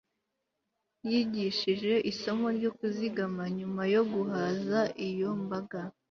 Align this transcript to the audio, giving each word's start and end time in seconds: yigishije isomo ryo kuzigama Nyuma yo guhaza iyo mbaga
yigishije 1.09 1.93
isomo 2.11 2.47
ryo 2.57 2.71
kuzigama 2.77 3.41
Nyuma 3.57 3.81
yo 3.93 4.01
guhaza 4.11 4.79
iyo 5.07 5.29
mbaga 5.43 5.81